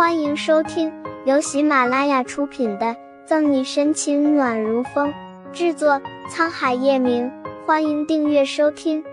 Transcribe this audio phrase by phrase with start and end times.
[0.00, 0.90] 欢迎收听
[1.26, 2.86] 由喜马拉雅出品的
[3.26, 5.12] 《赠你深情暖如风》，
[5.52, 7.30] 制作沧海夜明。
[7.66, 9.04] 欢迎订阅收听。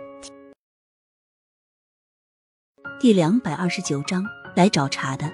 [3.01, 4.23] 第两百二十九章，
[4.55, 5.29] 来找茬的。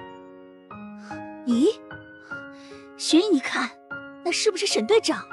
[1.45, 1.67] 咦，
[2.97, 3.69] 雪姨，你看，
[4.25, 5.23] 那是不是沈队长？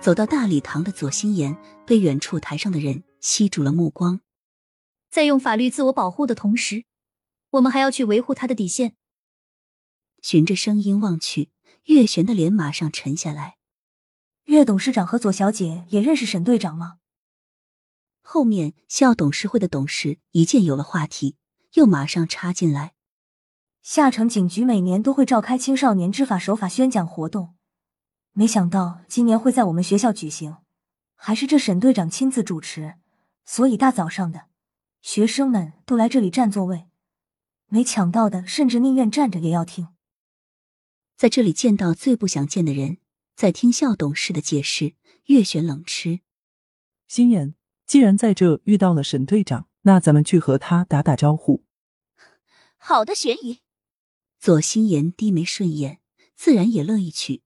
[0.00, 4.20] 走到大礼堂的左心言被远处台上的人吸住了目光。
[5.10, 6.84] 在用法律自我保护的同时，
[7.50, 8.92] 我们还要去维护他的底线。
[10.22, 11.50] 循着声音望去，
[11.84, 13.56] 岳璇的脸马上沉下来。
[14.44, 16.98] 岳董事长和左小姐也认识沈队长吗？
[18.22, 21.36] 后面校董事会的董事一见有了话题，
[21.74, 22.94] 又马上插进来。
[23.82, 27.54] 下城警局每年都会召开青少年知法守法宣讲活动，
[28.32, 30.58] 没想到今年会在我们学校举行，
[31.14, 32.96] 还是这沈队长亲自主持，
[33.44, 34.46] 所以大早上的，
[35.00, 36.86] 学生们都来这里占座位，
[37.68, 39.88] 没抢到的甚至宁愿站着也要听。
[41.20, 42.96] 在这里见到最不想见的人，
[43.36, 44.94] 在听校董事的解释，
[45.26, 46.20] 月璇冷吃
[47.08, 47.54] ：“心言，
[47.84, 51.66] 既然在这遇到了沈队长，那咱们去和他打打招呼。”
[52.80, 53.60] 好的，玄姨。
[54.38, 56.00] 左心言低眉顺眼，
[56.36, 57.42] 自然也乐意去。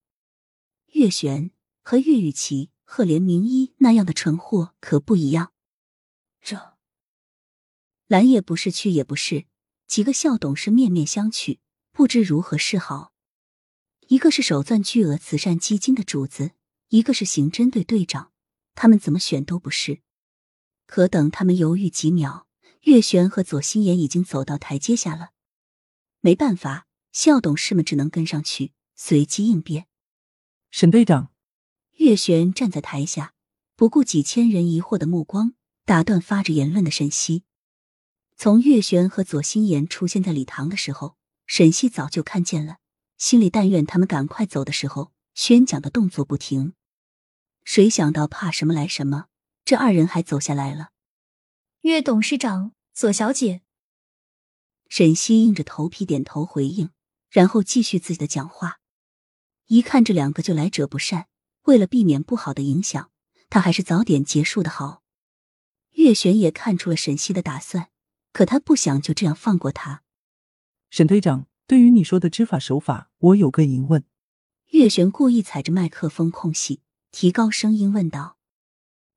[0.92, 1.50] 月璇
[1.82, 5.52] 和岳雨琪、赫连明一那样的蠢货可不一样。
[6.40, 6.76] 这
[8.06, 9.46] 来也不是，去也不是，
[9.88, 11.58] 几个校董事面面相觑，
[11.90, 13.12] 不知如何是好。
[14.08, 16.52] 一个是手攥巨额慈善基金的主子，
[16.88, 18.32] 一个是刑侦队队长，
[18.74, 20.00] 他们怎么选都不是。
[20.86, 22.46] 可等他们犹豫几秒，
[22.82, 25.30] 月璇和左心言已经走到台阶下了。
[26.20, 29.86] 没办法，校董事们只能跟上去，随机应变。
[30.70, 31.32] 沈队长，
[31.96, 33.32] 月璇站在台下，
[33.74, 35.54] 不顾几千人疑惑的目光，
[35.86, 37.44] 打断发着言论的沈西。
[38.36, 41.16] 从月璇和左心言出现在礼堂的时候，
[41.46, 42.78] 沈西早就看见了。
[43.16, 46.74] 心里但愿他们赶快走的时候，宣讲的动作不停。
[47.62, 49.26] 谁想到怕什么来什么，
[49.64, 50.90] 这二人还走下来了。
[51.82, 53.62] 岳董事长，左小姐。
[54.88, 56.90] 沈西硬着头皮点头回应，
[57.30, 58.80] 然后继续自己的讲话。
[59.66, 61.28] 一看这两个就来者不善，
[61.62, 63.10] 为了避免不好的影响，
[63.48, 65.02] 他还是早点结束的好。
[65.92, 67.90] 岳璇也看出了沈西的打算，
[68.32, 70.02] 可他不想就这样放过他。
[70.90, 71.46] 沈队长。
[71.66, 74.04] 对于你说的知法守法，我有个疑问。
[74.70, 76.80] 岳璇故意踩着麦克风空隙，
[77.10, 78.36] 提高声音问道。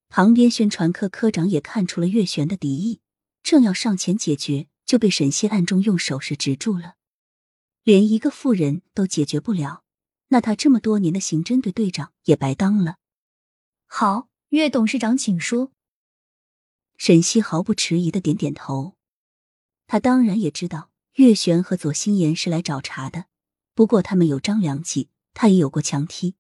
[0.08, 3.02] 旁边宣传科科长也看出了岳璇的敌意，
[3.44, 6.96] 正要上前解决，就被沈西暗中用手势止住了。
[7.84, 9.84] 连一个妇人都解决不了，
[10.30, 12.98] 那他这么多年的刑侦队队长也白当了。
[13.88, 15.74] 好，岳董事长，请说。
[16.96, 18.96] 沈西毫不迟疑的点点头。
[19.86, 20.92] 他当然也知道。
[21.18, 23.26] 岳璇和左心言是来找茬的，
[23.74, 26.36] 不过他们有张良计，他也有过强踢。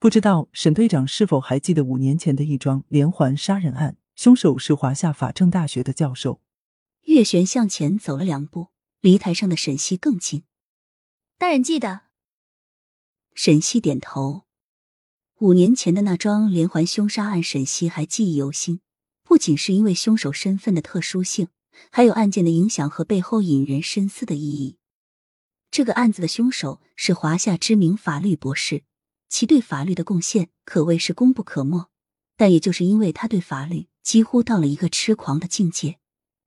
[0.00, 6.40] 不知道沈队长是否还记得五年前的一桩连环杀人案，凶手是华夏法政大学的教授。
[7.02, 10.42] 岳璇向前走了两步，离台上的沈西更近。
[11.38, 12.00] 大人记得。
[13.32, 14.42] 沈西点头。
[15.38, 18.80] 五年前的那桩连环凶杀案，沈西还记忆犹新，
[19.22, 21.46] 不仅是因为凶手身份的特殊性。
[21.90, 24.78] 还有案件的影响和背后引人深思的意义。
[25.70, 28.84] 这个案子的凶手是华夏知名法律博士，
[29.28, 31.90] 其对法律的贡献可谓是功不可没。
[32.36, 35.98] 但也就是因为他对法律几乎到了一个痴狂的境界，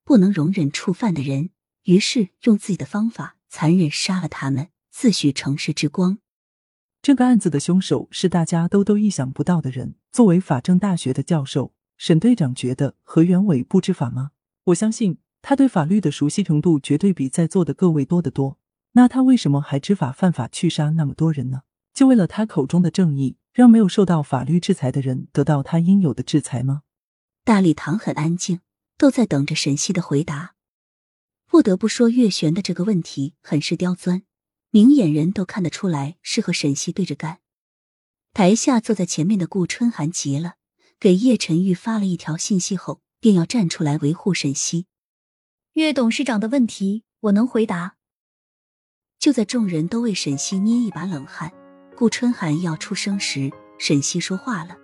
[0.03, 1.49] 不能容忍触犯的人，
[1.83, 6.19] 于是用自己的方法残忍杀了他们，自诩城市之光。
[7.01, 9.95] 这个案子的凶手是大家都都意想不到的人。
[10.11, 14.31] 作为法政大学的教授，沈队长觉得何元伟不知法吗？
[14.67, 18.57] 我相信他对法律的熟悉程度绝对比在座的各位多得多。
[18.93, 21.61] 那他为什么还知法犯法去杀那么多人呢？
[21.93, 26.81] 就为了他口中的正义，让没有受到法律制裁的人得到他应有的制裁吗？
[27.45, 28.59] 大礼堂很安静，
[28.97, 30.55] 都在等着沈西的回答。
[31.45, 34.23] 不得不说，岳璇的这个问题很是刁钻，
[34.71, 37.39] 明眼人都看得出来是和沈西对着干。
[38.33, 40.55] 台下坐在前面的顾春寒急了，
[40.99, 43.01] 给叶晨玉发了一条信息后。
[43.19, 44.85] 便要站出来维护沈西。
[45.73, 47.95] 岳董事长的问题，我能回答。
[49.19, 51.51] 就在众人都为沈西捏一把冷汗，
[51.95, 54.77] 顾春寒要出声时，沈西说话了：“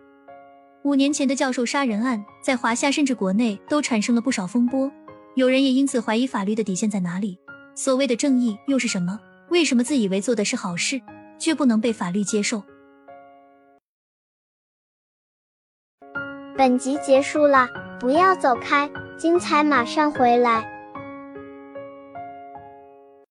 [0.83, 4.91] 五年前的教授杀人案，在华夏甚至国内都产生了不少风波，
[5.35, 7.39] 有人也因此怀疑法律的底线在哪里。
[7.75, 9.19] 所谓的正义又是什么？
[9.49, 11.01] 为什么自以为做的是好事，
[11.39, 12.63] 却不能被法律接受？”
[16.57, 17.82] 本集结束了。
[18.03, 20.72] 不要走开，精彩马上回来。